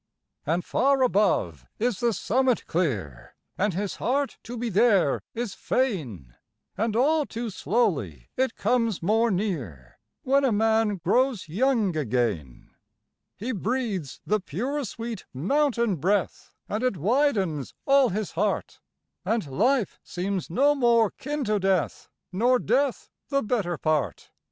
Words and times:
And 0.47 0.65
far 0.65 1.03
above 1.03 1.67
is 1.77 1.99
the 1.99 2.11
summit 2.11 2.65
clear, 2.65 3.35
And 3.55 3.75
his 3.75 3.97
heart 3.97 4.39
to 4.41 4.57
be 4.57 4.67
there 4.67 5.21
is 5.35 5.53
fain, 5.53 6.33
And 6.75 6.95
all 6.95 7.23
too 7.27 7.51
slowly 7.51 8.29
it 8.35 8.55
comes 8.55 9.03
more 9.03 9.29
near 9.29 9.99
When 10.23 10.43
a 10.43 10.51
man 10.51 10.95
grows 10.97 11.47
young 11.47 11.95
again. 11.95 12.71
He 13.37 13.51
breathes 13.51 14.21
the 14.25 14.39
pure 14.39 14.83
sweet 14.85 15.25
mountain 15.35 15.97
breath, 15.97 16.55
And 16.67 16.83
it 16.83 16.97
widens 16.97 17.75
all 17.85 18.09
his 18.09 18.31
heart, 18.31 18.79
And 19.23 19.45
life 19.45 19.99
seems 20.03 20.49
no 20.49 20.73
more 20.73 21.11
kin 21.11 21.43
to 21.43 21.59
death, 21.59 22.09
Nor 22.31 22.57
death 22.57 23.11
the 23.29 23.43
better 23.43 23.77
part. 23.77 24.31